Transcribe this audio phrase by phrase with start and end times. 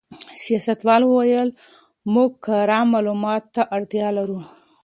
[0.43, 1.57] سیاستوال وویل چې
[2.13, 4.39] موږ کره معلوماتو ته اړتیا لرو.